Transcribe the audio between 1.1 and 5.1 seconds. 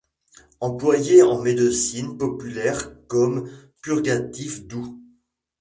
en médecine populaire comme purgatif doux.